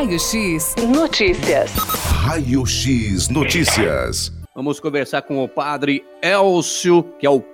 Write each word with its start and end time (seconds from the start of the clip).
Raio 0.00 0.18
X 0.18 0.74
Notícias. 0.88 1.74
Raio 2.24 2.64
X 2.64 3.28
Notícias. 3.28 4.32
Vamos 4.54 4.80
conversar 4.80 5.20
com 5.20 5.44
o 5.44 5.46
padre 5.46 6.02
Elcio, 6.22 7.02
que 7.18 7.26
é 7.26 7.30
o 7.30 7.44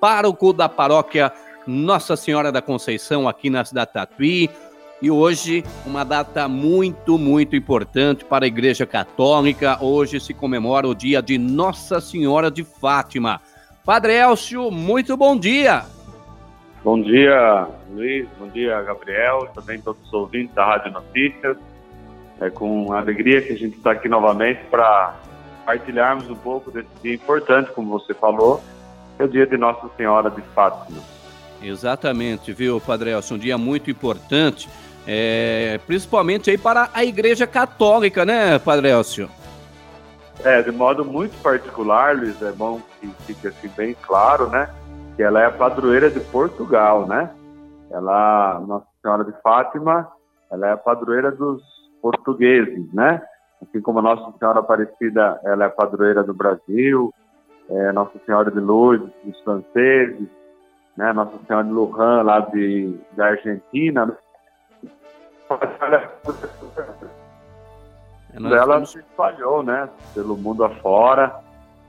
pároco 0.00 0.52
da 0.52 0.68
paróquia 0.68 1.32
Nossa 1.66 2.14
Senhora 2.14 2.52
da 2.52 2.62
Conceição 2.62 3.28
aqui 3.28 3.50
na 3.50 3.64
cidade 3.64 3.92
Tatuí. 3.92 4.48
E 5.02 5.10
hoje, 5.10 5.64
uma 5.84 6.04
data 6.04 6.46
muito, 6.46 7.18
muito 7.18 7.56
importante 7.56 8.24
para 8.24 8.44
a 8.44 8.48
Igreja 8.48 8.86
Católica. 8.86 9.76
Hoje 9.82 10.20
se 10.20 10.32
comemora 10.32 10.86
o 10.86 10.94
dia 10.94 11.20
de 11.20 11.36
Nossa 11.36 12.00
Senhora 12.00 12.48
de 12.48 12.62
Fátima. 12.62 13.40
Padre 13.84 14.14
Elcio, 14.14 14.70
muito 14.70 15.16
bom 15.16 15.36
dia. 15.36 15.84
Bom 16.84 17.02
dia, 17.02 17.66
Luiz. 17.90 18.28
Bom 18.38 18.46
dia, 18.50 18.80
Gabriel. 18.82 19.48
Também 19.52 19.80
todos 19.80 20.00
os 20.06 20.12
ouvintes 20.12 20.54
da 20.54 20.64
Rádio 20.64 20.92
Notícias. 20.92 21.56
É 22.40 22.50
com 22.50 22.92
alegria 22.92 23.42
que 23.42 23.52
a 23.52 23.56
gente 23.56 23.76
está 23.76 23.92
aqui 23.92 24.08
novamente 24.08 24.60
para 24.70 25.14
partilharmos 25.66 26.30
um 26.30 26.36
pouco 26.36 26.70
desse 26.70 26.88
dia 27.02 27.14
importante, 27.14 27.70
como 27.72 27.90
você 27.90 28.14
falou, 28.14 28.62
é 29.18 29.24
o 29.24 29.28
dia 29.28 29.46
de 29.46 29.56
Nossa 29.56 29.88
Senhora 29.96 30.30
de 30.30 30.40
Fátima. 30.54 30.98
Exatamente, 31.60 32.52
viu, 32.52 32.80
Padre 32.80 33.10
Elcio? 33.10 33.36
Um 33.36 33.38
dia 33.38 33.58
muito 33.58 33.90
importante, 33.90 34.68
é, 35.06 35.80
principalmente 35.86 36.50
aí 36.50 36.56
para 36.56 36.88
a 36.94 37.04
Igreja 37.04 37.46
Católica, 37.46 38.24
né, 38.24 38.58
Padre 38.58 38.88
Elcio? 38.88 39.28
É, 40.44 40.62
de 40.62 40.70
modo 40.70 41.04
muito 41.04 41.36
particular, 41.42 42.16
Luiz, 42.16 42.40
é 42.40 42.52
bom 42.52 42.80
que 43.00 43.10
fique 43.26 43.48
assim 43.48 43.68
bem 43.76 43.96
claro, 44.00 44.48
né? 44.48 44.68
que 45.18 45.22
ela 45.24 45.42
é 45.42 45.46
a 45.46 45.50
padroeira 45.50 46.08
de 46.08 46.20
Portugal, 46.20 47.04
né? 47.08 47.28
Ela, 47.90 48.60
Nossa 48.60 48.86
Senhora 49.02 49.24
de 49.24 49.32
Fátima, 49.42 50.06
ela 50.48 50.68
é 50.68 50.72
a 50.72 50.76
padroeira 50.76 51.32
dos 51.32 51.60
portugueses, 52.00 52.92
né? 52.92 53.22
Assim 53.62 53.80
como 53.80 54.00
Nossa 54.00 54.32
Senhora 54.38 54.60
Aparecida, 54.60 55.40
ela 55.44 55.64
é 55.64 55.66
a 55.66 55.70
padroeira 55.70 56.22
do 56.22 56.32
Brasil, 56.32 57.12
é 57.68 57.92
Nossa 57.92 58.18
Senhora 58.24 58.50
de 58.50 58.60
Lourdes 58.60 59.10
dos 59.24 59.40
franceses, 59.40 60.28
né? 60.96 61.12
Nossa 61.12 61.36
Senhora 61.46 61.64
de 61.64 61.72
Lujan 61.72 62.22
lá 62.22 62.40
de, 62.40 62.98
da 63.16 63.26
Argentina. 63.26 64.06
Né? 64.06 64.16
É, 68.34 68.54
ela 68.54 68.84
se 68.84 68.98
espalhou, 68.98 69.62
né? 69.62 69.88
Pelo 70.14 70.36
mundo 70.36 70.64
afora, 70.64 71.34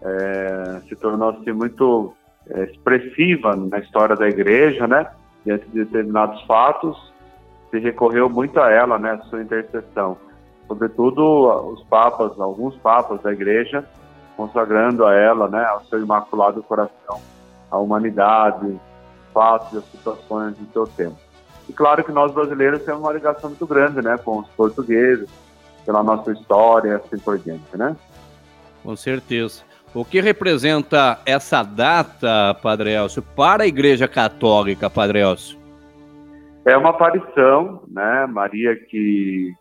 é, 0.02 0.82
se 0.88 0.96
tornou 0.96 1.30
assim 1.30 1.52
muito 1.52 2.14
é, 2.50 2.64
expressiva 2.64 3.56
na 3.56 3.80
história 3.80 4.16
da 4.16 4.28
igreja, 4.28 4.88
né? 4.88 5.12
Diante 5.46 5.66
de 5.68 5.84
determinados 5.86 6.42
fatos, 6.44 7.14
se 7.70 7.80
recorreu 7.80 8.30
muito 8.30 8.60
a 8.60 8.72
ela, 8.72 8.98
né? 8.98 9.12
A 9.12 9.22
sua 9.26 9.42
intercessão. 9.42 10.18
Sobretudo 10.68 11.72
os 11.72 11.84
papas, 11.84 12.40
alguns 12.40 12.76
papas 12.78 13.22
da 13.22 13.32
igreja, 13.32 13.84
consagrando 14.38 15.06
a 15.06 15.14
ela, 15.14 15.48
né? 15.48 15.64
Ao 15.66 15.84
seu 15.86 16.00
imaculado 16.00 16.64
coração, 16.64 17.20
a 17.70 17.78
humanidade, 17.78 18.80
fatos 19.34 19.74
e 19.74 19.78
as 19.78 19.86
situações 19.86 20.56
do 20.58 20.72
seu 20.72 20.88
tempo. 20.88 21.18
E 21.68 21.74
claro 21.74 22.04
que 22.04 22.12
nós 22.12 22.32
brasileiros 22.32 22.84
temos 22.84 23.02
uma 23.02 23.14
ligação 23.14 23.50
muito 23.50 23.68
grande, 23.68 24.02
né? 24.02 24.18
Com 24.18 24.40
os 24.40 24.48
portugueses, 24.50 25.30
pela 25.86 26.02
nossa 26.02 26.32
história, 26.32 26.96
assim 26.98 27.18
por 27.20 27.38
diante, 27.38 27.76
né? 27.76 27.96
Com 28.84 28.96
certeza. 28.96 29.64
O 29.94 30.06
que 30.06 30.22
representa 30.22 31.20
essa 31.26 31.64
data, 31.64 32.56
Padre 32.62 32.92
Elcio, 32.92 33.22
para 33.22 33.64
a 33.64 33.68
Igreja 33.68 34.08
Católica, 34.08 34.90
Padre 34.90 35.20
Elcio? 35.20 35.59
É 36.66 36.78
uma 36.78 36.90
aparição, 36.90 37.84
né? 37.88 38.26
Maria 38.28 38.76
que 38.76 39.54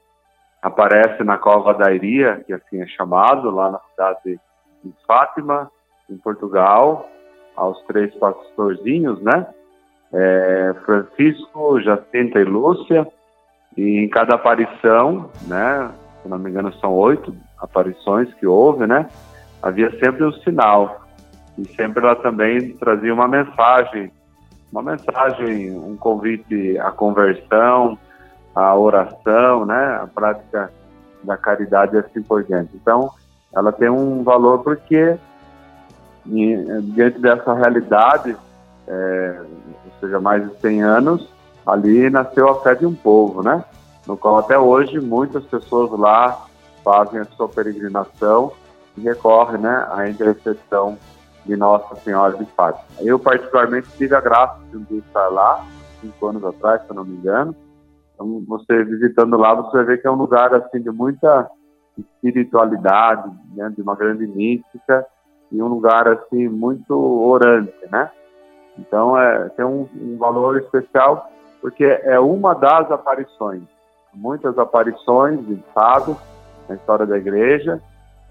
aparece 0.62 1.22
na 1.24 1.38
Cova 1.38 1.72
da 1.72 1.92
Iria, 1.92 2.42
que 2.46 2.52
assim 2.52 2.82
é 2.82 2.86
chamado, 2.86 3.50
lá 3.50 3.70
na 3.70 3.80
cidade 3.90 4.40
de 4.84 4.92
Fátima, 5.06 5.70
em 6.10 6.16
Portugal, 6.18 7.08
aos 7.56 7.80
três 7.84 8.14
pastorzinhos, 8.16 9.20
né? 9.22 9.46
É, 10.12 10.74
Francisco, 10.84 11.80
Jacinta 11.80 12.40
e 12.40 12.44
Lúcia, 12.44 13.06
e 13.76 14.04
em 14.04 14.08
cada 14.08 14.34
aparição, 14.34 15.30
né? 15.46 15.90
Se 16.22 16.28
não 16.28 16.38
me 16.38 16.50
engano, 16.50 16.72
são 16.74 16.92
oito 16.94 17.34
aparições 17.58 18.32
que 18.34 18.46
houve, 18.46 18.86
né? 18.86 19.08
havia 19.62 19.90
sempre 19.98 20.24
um 20.24 20.32
sinal. 20.32 21.02
E 21.56 21.64
sempre 21.74 22.04
ela 22.04 22.16
também 22.16 22.76
trazia 22.76 23.12
uma 23.12 23.26
mensagem, 23.26 24.12
uma 24.70 24.82
mensagem, 24.82 25.76
um 25.76 25.96
convite 25.96 26.78
à 26.78 26.90
conversão, 26.90 27.98
à 28.54 28.74
oração, 28.76 29.64
né, 29.64 30.00
a 30.02 30.06
prática 30.06 30.72
da 31.22 31.36
caridade 31.36 31.96
e 31.96 31.98
assim 31.98 32.22
por 32.22 32.44
diante. 32.44 32.70
Então, 32.74 33.10
ela 33.54 33.72
tem 33.72 33.88
um 33.88 34.22
valor 34.22 34.62
porque, 34.62 35.16
diante 36.26 37.18
dessa 37.18 37.54
realidade, 37.54 38.36
é, 38.86 39.40
ou 39.40 40.00
seja, 40.00 40.20
mais 40.20 40.48
de 40.48 40.60
100 40.60 40.82
anos, 40.82 41.28
ali 41.66 42.10
nasceu 42.10 42.48
a 42.48 42.60
fé 42.60 42.74
de 42.74 42.86
um 42.86 42.94
povo, 42.94 43.42
né? 43.42 43.64
No 44.06 44.16
qual 44.16 44.38
até 44.38 44.58
hoje 44.58 45.00
muitas 45.00 45.44
pessoas 45.44 45.90
lá 45.98 46.46
fazem 46.82 47.20
a 47.20 47.24
sua 47.24 47.48
peregrinação 47.48 48.52
recorre 48.98 49.58
né, 49.58 49.86
à 49.92 50.08
intercessão 50.08 50.98
de 51.48 51.56
Nossa 51.56 51.96
Senhora 51.96 52.36
de 52.36 52.44
Fátima. 52.52 52.84
Eu, 53.00 53.18
particularmente, 53.18 53.88
tive 53.96 54.14
a 54.14 54.20
graça 54.20 54.60
de 54.70 54.98
estar 54.98 55.28
lá, 55.28 55.64
cinco 56.00 56.26
anos 56.26 56.44
atrás, 56.44 56.82
se 56.82 56.90
eu 56.90 56.94
não 56.94 57.04
me 57.04 57.16
engano. 57.16 57.56
Então, 58.14 58.44
você 58.46 58.84
visitando 58.84 59.36
lá, 59.38 59.54
você 59.54 59.78
vai 59.78 59.86
ver 59.86 60.02
que 60.02 60.06
é 60.06 60.10
um 60.10 60.16
lugar 60.16 60.54
assim 60.54 60.80
de 60.82 60.90
muita 60.90 61.50
espiritualidade, 61.96 63.30
né, 63.54 63.72
de 63.74 63.82
uma 63.82 63.96
grande 63.96 64.26
mística 64.26 65.06
e 65.50 65.60
um 65.62 65.66
lugar 65.66 66.06
assim 66.06 66.48
muito 66.48 66.94
orante, 66.94 67.74
né? 67.90 68.10
Então 68.78 69.18
é, 69.18 69.48
tem 69.50 69.64
um, 69.64 69.88
um 69.96 70.16
valor 70.18 70.58
especial 70.58 71.28
porque 71.60 71.84
é 71.84 72.20
uma 72.20 72.54
das 72.54 72.88
aparições, 72.92 73.62
muitas 74.14 74.56
aparições 74.58 75.44
de 75.44 75.60
fato 75.74 76.16
na 76.68 76.76
história 76.76 77.04
da 77.04 77.18
igreja 77.18 77.82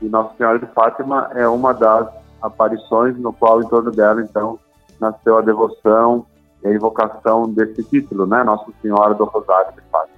e 0.02 0.06
Nossa 0.06 0.34
Senhora 0.38 0.60
de 0.60 0.66
Fátima 0.68 1.30
é 1.34 1.46
uma 1.46 1.74
das 1.74 2.08
aparições 2.42 3.18
no 3.18 3.34
qual, 3.34 3.62
em 3.62 3.68
torno 3.68 3.92
dela, 3.92 4.22
então, 4.22 4.60
nasceu 5.00 5.38
a 5.38 5.42
devoção 5.42 6.26
e 6.64 6.68
a 6.68 6.74
invocação 6.74 7.50
desse 7.50 7.84
título, 7.84 8.26
né? 8.26 8.44
Nossa 8.44 8.72
Senhora 8.82 9.14
do 9.14 9.26
Rosário 9.26 9.74
de 9.74 9.82
Fátima. 9.92 10.18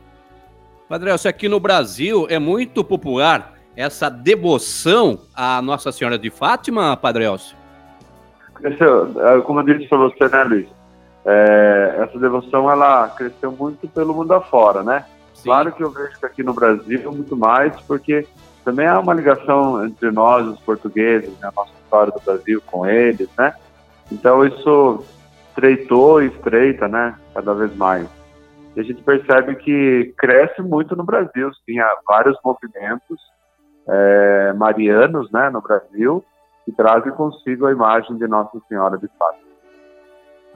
Padre 0.88 1.12
Elcio, 1.12 1.30
aqui 1.30 1.48
no 1.48 1.60
Brasil 1.60 2.26
é 2.30 2.40
muito 2.40 2.84
popular 2.84 3.54
essa 3.76 4.10
devoção 4.10 5.20
à 5.36 5.62
Nossa 5.62 5.92
Senhora 5.92 6.18
de 6.18 6.30
Fátima, 6.30 6.98
Padre 6.98 7.26
Elcio? 7.26 7.56
É, 8.62 9.42
como 9.42 9.62
eu 9.62 9.64
disse 9.64 9.88
para 9.88 9.98
você, 10.00 10.28
né, 10.28 10.44
Luiz? 10.44 10.68
É, 11.26 11.96
essa 12.00 12.20
devoção, 12.20 12.70
ela 12.70 13.08
cresceu 13.10 13.52
muito 13.52 13.88
pelo 13.88 14.14
mundo 14.14 14.34
afora, 14.34 14.84
né? 14.84 15.06
Sim. 15.34 15.44
Claro 15.44 15.72
que 15.72 15.84
eu 15.84 15.92
vejo 15.92 16.20
que 16.20 16.26
aqui 16.26 16.44
no 16.44 16.54
Brasil 16.54 17.12
muito 17.12 17.38
mais, 17.38 17.80
porque 17.82 18.28
também 18.66 18.88
há 18.88 19.00
uma 19.00 19.14
ligação 19.14 19.86
entre 19.86 20.12
nós, 20.12 20.46
os 20.46 20.60
portugueses, 20.60 21.32
né, 21.40 21.50
história 21.90 22.14
do 22.14 22.22
Brasil 22.22 22.62
com 22.68 22.86
eles, 22.86 23.28
né? 23.36 23.54
Então 24.12 24.46
isso 24.46 25.04
estreitou 25.50 26.22
e 26.22 26.28
estreita, 26.28 26.88
né, 26.88 27.16
cada 27.34 27.54
vez 27.54 27.76
mais. 27.76 28.08
E 28.76 28.80
a 28.80 28.84
gente 28.84 29.02
percebe 29.02 29.56
que 29.56 30.14
cresce 30.18 30.62
muito 30.62 30.96
no 30.96 31.04
Brasil, 31.04 31.52
sim, 31.66 31.80
há 31.80 31.98
vários 32.08 32.38
movimentos 32.46 33.20
é, 33.88 34.54
marianos, 34.54 35.30
né, 35.32 35.50
no 35.50 35.62
Brasil, 35.62 36.24
que 36.64 36.72
trazem 36.72 37.12
consigo 37.12 37.66
a 37.66 37.72
imagem 37.72 38.16
de 38.18 38.28
Nossa 38.28 38.58
Senhora 38.68 38.98
de 38.98 39.08
Fátima. 39.18 39.49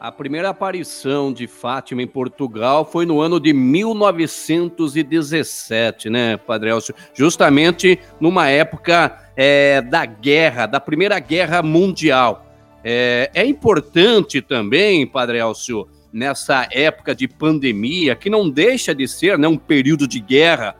A 0.04 0.12
primeira 0.12 0.50
aparição 0.50 1.32
de 1.32 1.48
Fátima 1.48 2.02
em 2.02 2.08
Portugal 2.08 2.84
foi 2.84 3.06
no 3.06 3.22
ano 3.22 3.40
de 3.40 3.54
1917, 3.54 6.10
né, 6.10 6.36
Padre 6.36 6.72
Elcio? 6.72 6.94
Justamente 7.14 7.98
numa 8.20 8.50
época 8.50 9.18
é, 9.34 9.82
da 9.82 10.06
guerra, 10.06 10.66
da 10.66 10.82
Primeira 10.82 11.18
Guerra 11.20 11.64
Mundial. 11.64 12.46
É, 12.84 13.32
é 13.34 13.46
importante 13.46 14.42
também, 14.42 15.08
Padre 15.08 15.38
Elcio, 15.38 15.88
nessa 16.12 16.68
época 16.70 17.16
de 17.16 17.26
pandemia, 17.26 18.14
que 18.14 18.30
não 18.30 18.50
deixa 18.50 18.94
de 18.94 19.08
ser 19.08 19.40
né, 19.40 19.48
um 19.48 19.58
período 19.58 20.06
de 20.06 20.20
guerra, 20.20 20.76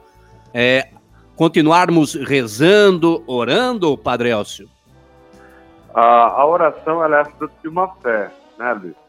é, 0.54 0.90
continuarmos 1.38 2.14
rezando, 2.14 3.24
orando, 3.26 3.98
Padre 3.98 4.32
Elcio? 4.32 4.68
A, 5.96 6.42
a 6.42 6.46
oração 6.46 7.02
ela 7.02 7.22
é 7.22 7.24
fruto 7.24 7.54
de 7.62 7.70
uma 7.70 7.88
fé, 8.02 8.30
né, 8.60 8.74
Luiz? 8.74 9.03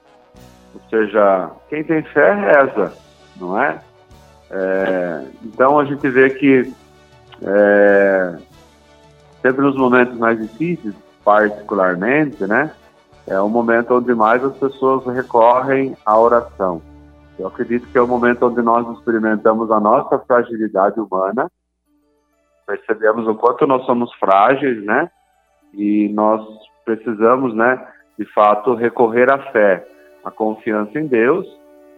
Ou 0.75 0.81
seja, 0.91 1.51
quem 1.69 1.85
tem 1.85 2.03
fé 2.03 2.35
reza, 2.35 2.93
não 3.37 3.61
é? 3.61 3.81
é 4.51 5.25
então 5.45 5.79
a 5.79 5.85
gente 5.85 6.09
vê 6.09 6.31
que 6.31 6.73
é, 7.43 8.37
sempre 9.41 9.63
nos 9.63 9.77
momentos 9.77 10.17
mais 10.19 10.41
difíceis, 10.41 10.95
particularmente, 11.25 12.45
né? 12.47 12.73
É 13.27 13.41
o 13.41 13.49
momento 13.49 13.95
onde 13.95 14.15
mais 14.15 14.45
as 14.45 14.57
pessoas 14.57 15.07
recorrem 15.07 15.97
à 16.05 16.19
oração. 16.19 16.83
Eu 17.39 17.47
acredito 17.47 17.89
que 17.89 17.97
é 17.97 18.03
o 18.03 18.07
momento 18.07 18.47
onde 18.47 18.61
nós 18.63 18.87
experimentamos 18.97 19.71
a 19.71 19.81
nossa 19.81 20.19
fragilidade 20.19 21.01
humana, 21.01 21.51
percebemos 22.67 23.27
o 23.27 23.35
quanto 23.35 23.67
nós 23.67 23.85
somos 23.87 24.13
frágeis, 24.15 24.85
né? 24.85 25.11
E 25.73 26.09
nós 26.15 26.43
precisamos, 26.85 27.55
né, 27.55 27.87
de 28.19 28.25
fato, 28.33 28.75
recorrer 28.75 29.31
à 29.33 29.39
fé, 29.51 29.87
à 30.25 30.31
confiança 30.31 30.99
em 30.99 31.07
Deus. 31.07 31.47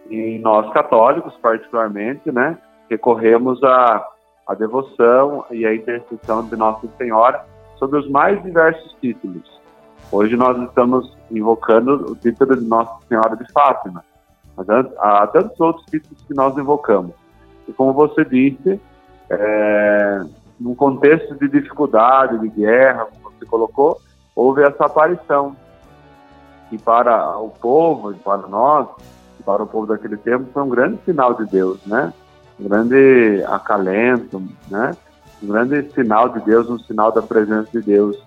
E 0.09 0.39
nós 0.39 0.71
católicos, 0.73 1.33
particularmente, 1.41 2.31
né, 2.31 2.57
recorremos 2.89 3.61
à, 3.63 4.07
à 4.47 4.53
devoção 4.53 5.45
e 5.51 5.65
à 5.65 5.75
intercessão 5.75 6.47
de 6.47 6.55
Nossa 6.55 6.87
Senhora 6.97 7.43
sobre 7.77 7.99
os 7.99 8.09
mais 8.09 8.41
diversos 8.43 8.95
títulos. 9.01 9.57
Hoje 10.11 10.37
nós 10.37 10.57
estamos 10.63 11.17
invocando 11.29 12.11
o 12.11 12.15
título 12.15 12.55
de 12.55 12.65
Nossa 12.65 12.95
Senhora 13.07 13.35
de 13.35 13.51
Fátima, 13.51 14.03
mas 14.55 14.67
há 14.69 15.27
tantos 15.27 15.59
outros 15.59 15.85
títulos 15.87 16.23
que 16.25 16.33
nós 16.33 16.57
invocamos. 16.57 17.11
E 17.67 17.73
como 17.73 17.91
você 17.91 18.23
disse, 18.23 18.79
é, 19.29 20.21
num 20.59 20.73
contexto 20.73 21.35
de 21.35 21.49
dificuldade, 21.49 22.39
de 22.39 22.47
guerra, 22.49 23.05
como 23.05 23.31
você 23.31 23.45
colocou, 23.45 23.99
houve 24.35 24.63
essa 24.63 24.85
aparição. 24.85 25.55
E 26.71 26.77
para 26.77 27.37
o 27.37 27.49
povo, 27.49 28.11
e 28.11 28.15
para 28.15 28.47
nós, 28.47 28.87
e 29.39 29.43
para 29.43 29.63
o 29.63 29.67
povo 29.67 29.87
daquele 29.87 30.17
tempo, 30.17 30.49
foi 30.53 30.63
um 30.63 30.69
grande 30.69 30.99
sinal 31.05 31.33
de 31.33 31.45
Deus, 31.45 31.85
né? 31.85 32.13
Um 32.59 32.67
grande 32.67 33.43
acalento, 33.47 34.41
né? 34.69 34.91
Um 35.41 35.47
grande 35.47 35.89
sinal 35.93 36.29
de 36.29 36.39
Deus, 36.41 36.69
um 36.69 36.79
sinal 36.79 37.11
da 37.11 37.21
presença 37.21 37.69
de 37.71 37.81
Deus 37.81 38.17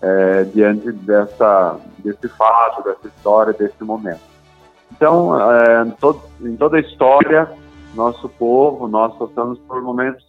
é, 0.00 0.44
diante 0.44 0.90
dessa, 0.92 1.78
desse 1.98 2.28
fato, 2.28 2.82
dessa 2.82 3.06
história, 3.08 3.52
desse 3.52 3.82
momento. 3.82 4.20
Então, 4.92 5.38
é, 5.50 5.84
todo, 6.00 6.22
em 6.42 6.56
toda 6.56 6.76
a 6.76 6.80
história, 6.80 7.50
nosso 7.94 8.28
povo, 8.28 8.86
nós 8.88 9.16
passamos 9.16 9.58
por 9.60 9.82
momentos 9.82 10.24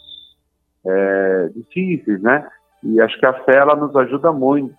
é, 0.85 1.49
difíceis, 1.55 2.21
né? 2.21 2.47
E 2.83 3.01
acho 3.01 3.19
que 3.19 3.25
a 3.25 3.33
fé 3.43 3.57
ela 3.57 3.75
nos 3.75 3.95
ajuda 3.95 4.31
muito. 4.31 4.73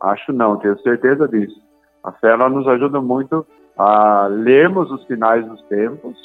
Acho 0.00 0.32
não, 0.32 0.56
tenho 0.56 0.78
certeza 0.80 1.28
disso. 1.28 1.60
A 2.02 2.12
fé 2.12 2.30
ela 2.30 2.48
nos 2.48 2.66
ajuda 2.66 3.00
muito 3.00 3.46
a 3.76 4.26
lermos 4.26 4.90
os 4.90 5.06
sinais 5.06 5.46
dos 5.46 5.62
tempos, 5.64 6.16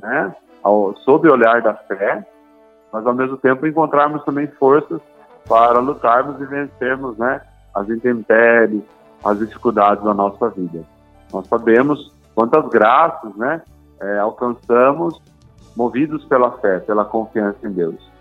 né? 0.00 0.34
Ao, 0.62 0.96
sob 0.98 1.28
o 1.28 1.32
olhar 1.32 1.62
da 1.62 1.74
fé, 1.74 2.26
mas 2.92 3.06
ao 3.06 3.14
mesmo 3.14 3.36
tempo 3.36 3.66
encontrarmos 3.66 4.24
também 4.24 4.46
forças 4.46 5.00
para 5.48 5.78
lutarmos 5.78 6.40
e 6.40 6.46
vencermos, 6.46 7.16
né? 7.18 7.40
As 7.74 7.88
intempéries, 7.88 8.82
as 9.24 9.38
dificuldades 9.38 10.02
da 10.04 10.14
nossa 10.14 10.48
vida. 10.50 10.82
Nós 11.32 11.46
sabemos 11.46 12.12
quantas 12.34 12.68
graças, 12.68 13.34
né? 13.36 13.62
É, 14.00 14.18
alcançamos 14.18 15.20
movidos 15.76 16.24
pela 16.24 16.52
fé, 16.58 16.80
pela 16.80 17.04
confiança 17.04 17.66
em 17.66 17.72
Deus 17.72 18.16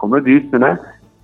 como 0.00 0.16
eu 0.16 0.20
disse, 0.20 0.58
né? 0.58 0.78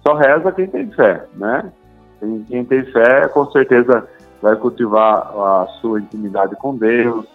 Só 0.07 0.15
reza 0.15 0.53
quem 0.53 0.67
tem 0.67 0.91
fé, 0.91 1.25
né? 1.35 1.73
Quem, 2.21 2.45
quem 2.45 2.65
tem 2.65 2.85
fé, 2.87 3.29
com 3.29 3.51
certeza 3.51 4.07
vai 4.47 4.55
cultivar 4.55 5.33
a 5.37 5.67
sua 5.81 6.01
intimidade 6.01 6.55
com 6.55 6.77
Deus. 6.77 7.27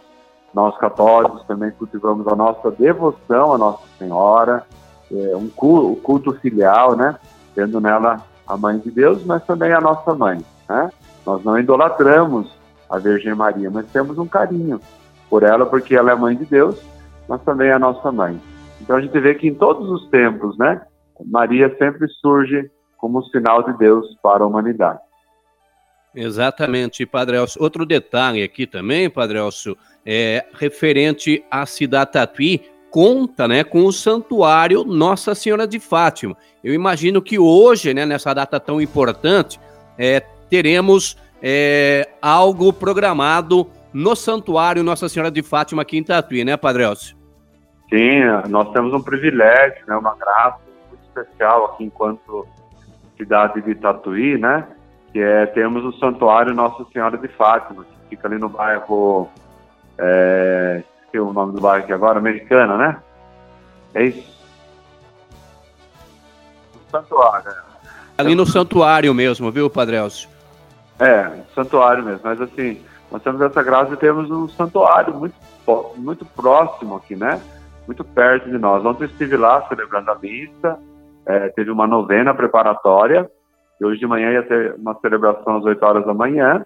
Nós 0.54 0.78
católicos 0.78 1.44
também 1.44 1.70
cultivamos 1.72 2.26
a 2.26 2.36
nossa 2.38 2.72
devoção 2.72 3.54
à 3.54 3.58
Nossa 3.58 3.84
Senhora, 4.00 4.64
é, 5.12 5.36
um 5.36 5.50
culto, 5.50 5.92
o 5.92 5.96
culto 5.98 6.34
filial, 6.40 6.96
né? 6.96 7.18
Tendo 7.54 7.82
nela 7.82 8.22
a 8.48 8.56
Mãe 8.56 8.80
de 8.80 8.90
Deus, 8.90 9.26
mas 9.26 9.44
também 9.46 9.74
a 9.74 9.82
nossa 9.82 10.16
mãe, 10.16 10.42
né? 10.70 10.90
Nós 11.26 11.44
não 11.44 11.60
idolatramos 11.60 12.50
a 12.90 12.98
Virgem 12.98 13.36
Maria, 13.36 13.70
mas 13.70 13.92
temos 13.92 14.18
um 14.18 14.28
carinho 14.28 14.80
por 15.30 15.44
ela, 15.44 15.66
porque 15.66 15.96
ela 15.96 16.12
é 16.12 16.16
mãe 16.16 16.38
de 16.38 16.46
Deus, 16.46 16.82
mas 17.28 17.42
também 17.42 17.68
é 17.70 17.74
a 17.74 17.80
nossa 17.80 18.10
mãe. 18.10 18.40
Então 18.80 18.96
a 18.96 19.02
gente 19.02 19.20
vê 19.20 19.36
que 19.36 19.50
em 19.50 19.54
todos 19.54 19.90
os 19.90 20.08
tempos, 20.10 20.58
né? 20.58 20.82
Maria 21.26 21.76
sempre 21.78 22.08
surge 22.22 22.72
como 22.98 23.22
sinal 23.26 23.64
de 23.64 23.74
Deus 23.78 24.18
para 24.24 24.46
a 24.46 24.48
humanidade. 24.48 25.00
Exatamente, 26.16 27.06
Padre 27.06 27.38
Elcio. 27.38 27.62
Outro 27.62 27.86
detalhe 27.86 28.44
aqui 28.44 28.68
também, 28.68 29.10
Padre 29.10 29.38
Elcio, 29.38 29.78
é 30.06 30.46
referente 30.54 31.44
à 31.50 31.66
cidade 31.66 32.12
Tatuí, 32.12 32.62
conta 32.90 33.48
né, 33.48 33.64
com 33.64 33.86
o 33.86 33.94
santuário 33.94 34.84
Nossa 34.84 35.34
Senhora 35.34 35.66
de 35.66 35.80
Fátima. 35.80 36.36
Eu 36.64 36.74
imagino 36.74 37.22
que 37.22 37.40
hoje, 37.40 37.94
né, 37.94 38.06
nessa 38.06 38.34
data 38.34 38.60
tão 38.60 38.82
importante, 38.82 39.60
é, 39.98 40.22
teremos 40.50 41.18
é, 41.42 42.10
algo 42.22 42.74
programado 42.74 43.70
no 43.94 44.16
santuário 44.16 44.84
Nossa 44.84 45.08
Senhora 45.08 45.32
de 45.32 45.42
Fátima 45.42 45.84
aqui 45.84 45.98
em 45.98 46.04
Tatuí, 46.04 46.44
né, 46.44 46.58
Padre 46.58 46.84
Elcio? 46.84 47.16
Sim, 47.90 48.22
nós 48.50 48.72
temos 48.74 48.94
um 48.94 49.02
privilégio, 49.02 49.86
né, 49.88 49.96
uma 49.96 50.16
graça 50.16 50.60
especial 51.08 51.66
aqui 51.66 51.86
enquanto 51.86 52.46
cidade 53.18 53.62
de 53.62 53.76
Tatuí, 53.76 54.38
né? 54.38 54.68
Que 55.12 55.20
é, 55.20 55.46
temos 55.48 55.84
o 55.84 55.98
Santuário 56.00 56.54
Nossa 56.54 56.86
Senhora 56.92 57.18
de 57.18 57.28
Fátima, 57.28 57.84
que 57.84 58.10
fica 58.10 58.28
ali 58.28 58.38
no 58.38 58.50
bairro, 58.50 59.30
é, 59.98 60.84
esqueci 61.02 61.20
o 61.20 61.34
nome 61.34 61.54
do 61.54 61.62
bairro 61.62 61.84
aqui 61.84 61.94
agora, 61.94 62.18
Americana, 62.18 62.78
né? 62.78 62.98
É 63.94 64.06
isso. 64.06 64.32
Santuário. 66.90 67.50
É. 67.50 67.72
Ali 68.18 68.36
no 68.36 68.46
santuário 68.46 69.14
mesmo, 69.14 69.52
viu, 69.52 69.70
Padre 69.70 69.96
Elcio? 69.96 70.30
É, 71.00 71.32
santuário 71.56 72.04
mesmo, 72.04 72.22
mas 72.24 72.40
assim, 72.40 72.80
nós 73.12 73.24
temos 73.24 73.42
essa 73.42 73.64
graça 73.64 73.94
e 73.94 73.98
temos 73.98 74.30
um 74.30 74.48
santuário 74.50 75.14
muito, 75.16 75.36
muito 75.98 76.26
próximo 76.26 76.96
aqui, 76.96 77.16
né? 77.16 77.42
Muito 77.88 78.04
perto 78.04 78.50
de 78.50 78.58
nós. 78.58 78.86
Ontem 78.86 79.06
eu 79.06 79.08
estive 79.10 79.36
lá 79.36 79.68
celebrando 79.68 80.12
a 80.12 80.16
missa, 80.16 80.78
é, 81.26 81.50
teve 81.50 81.72
uma 81.72 81.88
novena 81.88 82.34
preparatória, 82.34 83.30
e 83.82 83.86
hoje 83.86 84.00
de 84.00 84.06
manhã 84.06 84.32
ia 84.32 84.44
ter 84.44 84.76
uma 84.76 84.94
celebração 85.00 85.58
às 85.58 85.66
8 85.66 85.84
horas 85.84 86.06
da 86.06 86.14
manhã. 86.14 86.64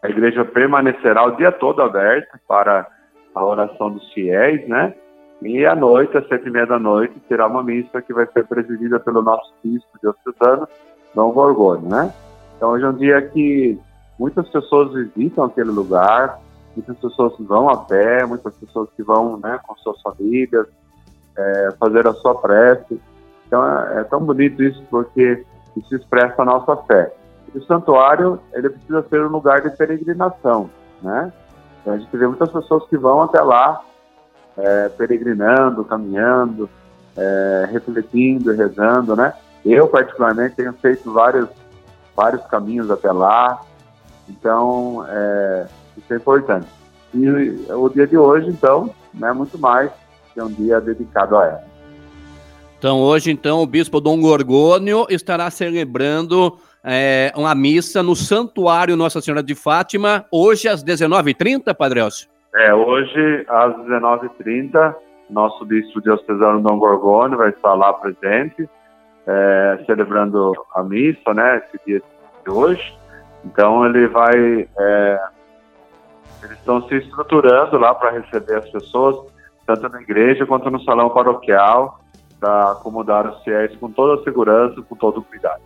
A 0.00 0.08
igreja 0.08 0.44
permanecerá 0.44 1.24
o 1.26 1.32
dia 1.32 1.50
todo 1.50 1.82
aberta 1.82 2.40
para 2.46 2.86
a 3.34 3.44
oração 3.44 3.90
dos 3.90 4.12
fiéis, 4.12 4.66
né? 4.68 4.94
E 5.42 5.66
à 5.66 5.74
noite, 5.74 6.16
às 6.16 6.28
sete 6.28 6.46
e 6.46 6.50
meia 6.50 6.66
da 6.66 6.78
noite, 6.78 7.18
terá 7.28 7.48
uma 7.48 7.64
missa 7.64 8.00
que 8.00 8.12
vai 8.12 8.26
ser 8.26 8.46
presidida 8.46 9.00
pelo 9.00 9.22
nosso 9.22 9.52
bispo 9.64 9.88
diocesano, 10.00 10.68
Dom 11.14 11.32
Gorgônio, 11.32 11.88
né? 11.88 12.14
Então 12.56 12.70
hoje 12.70 12.84
é 12.84 12.88
um 12.88 12.96
dia 12.96 13.22
que 13.22 13.76
muitas 14.18 14.48
pessoas 14.50 14.92
visitam 14.92 15.44
aquele 15.44 15.70
lugar, 15.70 16.38
muitas 16.76 16.96
pessoas 16.98 17.32
vão 17.40 17.68
a 17.68 17.76
pé, 17.76 18.24
muitas 18.24 18.54
pessoas 18.54 18.88
que 18.96 19.02
vão 19.02 19.36
né, 19.38 19.58
com 19.66 19.74
suas 19.78 20.00
famílias, 20.00 20.66
é, 21.36 21.70
fazer 21.80 22.06
a 22.06 22.12
sua 22.12 22.34
prece. 22.36 23.00
Então 23.46 23.66
é, 23.66 24.00
é 24.00 24.04
tão 24.04 24.20
bonito 24.20 24.62
isso 24.62 24.80
porque 24.90 25.44
isso 25.76 25.94
expressa 25.94 26.42
a 26.42 26.44
nossa 26.44 26.76
fé. 26.84 27.12
E 27.54 27.58
o 27.58 27.64
santuário 27.64 28.40
ele 28.52 28.70
precisa 28.70 29.02
ser 29.08 29.22
um 29.24 29.28
lugar 29.28 29.60
de 29.62 29.76
peregrinação, 29.76 30.70
né? 31.02 31.32
Então 31.80 31.94
a 31.94 31.98
gente 31.98 32.16
vê 32.16 32.26
muitas 32.26 32.50
pessoas 32.50 32.84
que 32.88 32.96
vão 32.96 33.22
até 33.22 33.40
lá 33.40 33.82
é, 34.56 34.88
peregrinando, 34.90 35.84
caminhando, 35.84 36.68
é, 37.16 37.68
refletindo, 37.70 38.52
rezando, 38.52 39.16
né? 39.16 39.34
Eu 39.64 39.88
particularmente 39.88 40.56
tenho 40.56 40.72
feito 40.74 41.12
vários 41.12 41.48
vários 42.16 42.44
caminhos 42.46 42.90
até 42.90 43.10
lá, 43.10 43.62
então 44.28 45.06
é, 45.08 45.66
isso 45.96 46.12
é 46.12 46.16
importante. 46.16 46.68
E 47.14 47.28
o 47.72 47.88
dia 47.88 48.06
de 48.06 48.16
hoje, 48.16 48.48
então, 48.48 48.90
é 49.20 49.32
muito 49.32 49.58
mais 49.58 49.90
que 50.32 50.40
um 50.40 50.48
dia 50.48 50.80
dedicado 50.80 51.36
a 51.36 51.46
ela. 51.46 51.69
Então, 52.80 52.98
hoje, 52.98 53.30
então, 53.30 53.60
o 53.60 53.66
bispo 53.66 54.00
Dom 54.00 54.18
Gorgônio 54.22 55.04
estará 55.10 55.50
celebrando 55.50 56.56
é, 56.82 57.30
uma 57.36 57.54
missa 57.54 58.02
no 58.02 58.16
Santuário 58.16 58.96
Nossa 58.96 59.20
Senhora 59.20 59.42
de 59.42 59.54
Fátima, 59.54 60.24
hoje 60.32 60.66
às 60.66 60.82
19h30, 60.82 61.74
Padre 61.74 62.00
Elcio? 62.00 62.26
É, 62.54 62.72
hoje 62.72 63.44
às 63.50 63.76
19h30, 63.84 64.94
nosso 65.28 65.62
bispo 65.66 66.00
diocesano 66.00 66.62
Dom 66.62 66.78
Gorgônio 66.78 67.36
vai 67.36 67.50
estar 67.50 67.74
lá 67.74 67.92
presente, 67.92 68.66
é, 69.26 69.78
celebrando 69.84 70.54
a 70.74 70.82
missa, 70.82 71.34
né, 71.34 71.58
esse 71.58 71.78
dia 71.86 72.02
de 72.42 72.50
hoje. 72.50 72.94
Então, 73.44 73.84
ele 73.84 74.08
vai... 74.08 74.66
É, 74.78 75.20
eles 76.44 76.56
estão 76.56 76.88
se 76.88 76.94
estruturando 76.94 77.76
lá 77.76 77.94
para 77.94 78.12
receber 78.12 78.54
as 78.54 78.70
pessoas, 78.70 79.16
tanto 79.66 79.86
na 79.90 80.00
igreja 80.00 80.46
quanto 80.46 80.70
no 80.70 80.82
salão 80.82 81.10
paroquial, 81.10 82.00
para 82.40 82.72
acomodar 82.72 83.28
os 83.28 83.42
fiéis 83.44 83.76
com 83.76 83.90
toda 83.90 84.20
a 84.20 84.24
segurança, 84.24 84.80
com 84.82 84.96
todo 84.96 85.18
o 85.20 85.22
cuidado. 85.22 85.60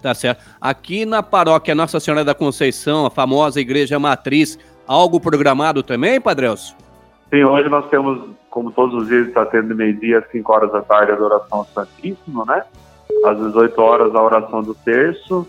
Tá 0.00 0.14
certo. 0.14 0.44
Aqui 0.60 1.04
na 1.04 1.22
paróquia 1.22 1.74
Nossa 1.74 1.98
Senhora 1.98 2.24
da 2.24 2.34
Conceição, 2.34 3.06
a 3.06 3.10
famosa 3.10 3.60
igreja 3.60 3.98
matriz, 3.98 4.58
algo 4.86 5.18
programado 5.18 5.82
também, 5.82 6.20
Padrelso? 6.20 6.76
Sim, 7.30 7.42
hoje 7.42 7.68
nós 7.68 7.88
temos, 7.88 8.30
como 8.50 8.70
todos 8.70 9.02
os 9.02 9.08
dias, 9.08 9.28
está 9.28 9.44
tendo 9.46 9.74
meio-dia, 9.74 10.18
às 10.18 10.30
5 10.30 10.52
horas 10.52 10.72
da 10.72 10.82
tarde, 10.82 11.10
a 11.10 11.14
adoração 11.14 11.58
ao 11.58 11.64
Santíssimo, 11.66 12.44
né? 12.44 12.62
Às 13.24 13.38
18 13.38 13.80
horas, 13.80 14.14
a 14.14 14.22
oração 14.22 14.62
do 14.62 14.74
terço 14.74 15.46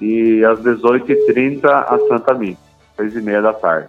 e 0.00 0.42
às 0.44 0.58
18h30, 0.60 1.64
a 1.66 1.98
Santa 2.08 2.34
Missa, 2.34 2.58
6 2.96 3.14
e 3.14 3.20
meia 3.20 3.42
da 3.42 3.52
tarde. 3.52 3.88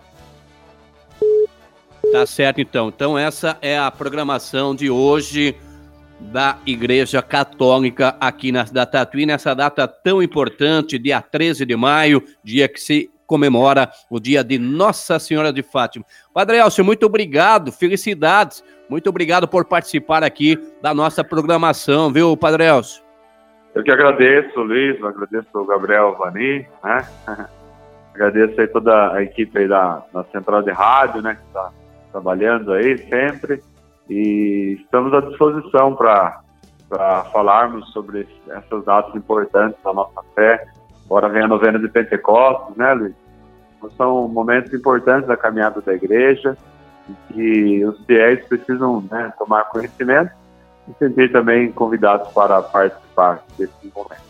Tá 2.11 2.25
certo, 2.25 2.59
então. 2.59 2.89
Então, 2.89 3.17
essa 3.17 3.57
é 3.61 3.79
a 3.79 3.89
programação 3.89 4.75
de 4.75 4.89
hoje 4.89 5.55
da 6.19 6.57
Igreja 6.65 7.21
Católica 7.21 8.15
aqui 8.19 8.51
na 8.51 8.65
cidade 8.65 8.91
Tatuí, 8.91 9.25
nessa 9.25 9.53
data 9.53 9.87
tão 9.87 10.21
importante, 10.21 10.99
dia 10.99 11.21
13 11.21 11.65
de 11.65 11.75
maio, 11.75 12.23
dia 12.43 12.67
que 12.67 12.79
se 12.79 13.09
comemora 13.25 13.89
o 14.09 14.19
dia 14.19 14.43
de 14.43 14.57
Nossa 14.57 15.19
Senhora 15.19 15.53
de 15.53 15.61
Fátima. 15.61 16.03
Padre 16.33 16.57
Elcio, 16.57 16.83
muito 16.83 17.05
obrigado, 17.05 17.71
felicidades, 17.71 18.63
muito 18.89 19.09
obrigado 19.09 19.47
por 19.47 19.65
participar 19.65 20.23
aqui 20.23 20.57
da 20.81 20.93
nossa 20.93 21.23
programação, 21.23 22.11
viu, 22.11 22.35
Padre 22.35 22.65
Elcio? 22.65 23.03
Eu 23.75 23.83
que 23.83 23.91
agradeço, 23.91 24.59
Luiz, 24.59 25.01
agradeço 25.03 25.47
o 25.53 25.65
Gabriel 25.65 26.15
Vani, 26.17 26.67
né? 26.83 27.07
agradeço 28.13 28.59
aí 28.59 28.67
toda 28.67 29.13
a 29.13 29.23
equipe 29.23 29.57
aí 29.57 29.67
da, 29.67 30.03
da 30.13 30.23
Central 30.25 30.61
de 30.63 30.71
Rádio, 30.71 31.21
né, 31.21 31.35
que 31.35 31.47
está 31.47 31.71
trabalhando 32.11 32.73
aí 32.73 32.97
sempre, 32.97 33.61
e 34.09 34.77
estamos 34.81 35.13
à 35.13 35.21
disposição 35.21 35.95
para 35.95 36.41
falarmos 37.31 37.91
sobre 37.91 38.27
essas 38.49 38.83
datas 38.85 39.15
importantes 39.15 39.77
da 39.83 39.93
nossa 39.93 40.23
fé, 40.35 40.67
Agora 41.09 41.27
vem 41.27 41.41
a 41.41 41.47
novena 41.47 41.79
de 41.79 41.87
Pentecostes, 41.87 42.77
né, 42.77 42.93
Luiz? 42.93 43.15
Então, 43.77 43.89
são 43.97 44.27
momentos 44.27 44.71
importantes 44.71 45.27
da 45.27 45.35
caminhada 45.35 45.81
da 45.81 45.93
igreja 45.93 46.55
e 47.33 47.83
os 47.83 47.99
fiéis 48.05 48.45
precisam 48.45 49.03
né, 49.09 49.33
tomar 49.39 49.63
conhecimento 49.69 50.31
e 50.87 50.93
sentir 50.99 51.31
também 51.31 51.71
convidados 51.71 52.31
para 52.31 52.61
participar 52.61 53.43
desse 53.57 53.73
momento. 53.95 54.29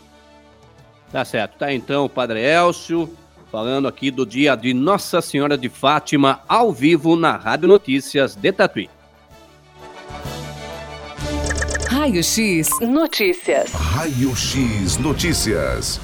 Tá 1.12 1.22
certo. 1.22 1.58
Tá 1.58 1.70
então 1.70 2.06
o 2.06 2.08
Padre 2.08 2.40
Elcio 2.40 3.10
falando 3.52 3.86
aqui 3.86 4.10
do 4.10 4.24
dia 4.24 4.56
de 4.56 4.72
Nossa 4.72 5.20
Senhora 5.20 5.58
de 5.58 5.68
Fátima 5.68 6.40
ao 6.48 6.72
vivo 6.72 7.14
na 7.14 7.36
Rádio 7.36 7.68
Notícias 7.68 8.34
de 8.34 8.52
Tatuí. 8.52 8.88
Raio 12.00 12.22
X 12.22 12.80
Notícias. 12.80 13.74
Raio 13.74 14.30
X 14.30 14.96
Notícias. 14.96 16.00